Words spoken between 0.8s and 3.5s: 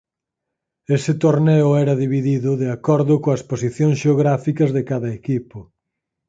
Ese torneo era dividido de acordo coas